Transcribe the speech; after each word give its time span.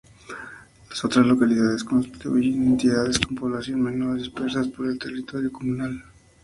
Las 0.89 1.05
otras 1.05 1.27
localidades 1.27 1.83
constituyen 1.83 2.63
entidades 2.69 3.19
con 3.19 3.35
población 3.35 3.83
menor, 3.83 4.17
dispersas 4.17 4.67
por 4.67 4.87
el 4.87 4.97
territorio 4.97 5.51
comunal. 5.51 6.03